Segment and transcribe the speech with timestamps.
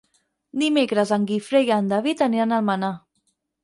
[0.63, 2.95] Dimecres en Guifré i en David aniran a Almenar.